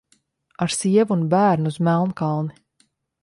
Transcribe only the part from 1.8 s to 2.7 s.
Melnkalni!